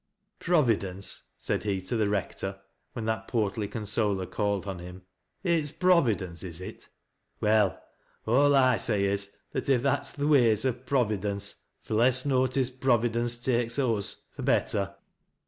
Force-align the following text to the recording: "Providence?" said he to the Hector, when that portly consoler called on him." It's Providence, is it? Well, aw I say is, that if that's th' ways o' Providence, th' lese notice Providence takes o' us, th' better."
"Providence?" 0.39 1.27
said 1.37 1.61
he 1.61 1.79
to 1.81 1.95
the 1.95 2.09
Hector, 2.09 2.59
when 2.93 3.05
that 3.05 3.27
portly 3.27 3.67
consoler 3.67 4.25
called 4.25 4.65
on 4.65 4.79
him." 4.79 5.03
It's 5.43 5.69
Providence, 5.71 6.41
is 6.41 6.59
it? 6.59 6.89
Well, 7.39 7.79
aw 8.25 8.51
I 8.51 8.77
say 8.77 9.03
is, 9.05 9.29
that 9.51 9.69
if 9.69 9.83
that's 9.83 10.11
th' 10.13 10.21
ways 10.27 10.65
o' 10.65 10.73
Providence, 10.73 11.57
th' 11.85 11.91
lese 11.91 12.25
notice 12.25 12.71
Providence 12.71 13.37
takes 13.37 13.77
o' 13.77 13.95
us, 13.97 14.23
th' 14.39 14.43
better." 14.43 14.95